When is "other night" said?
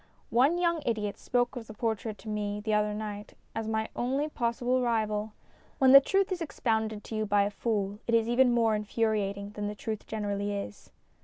2.73-3.35